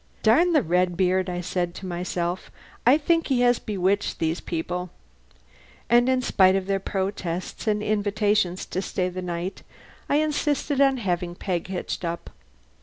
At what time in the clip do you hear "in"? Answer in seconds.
6.09-6.23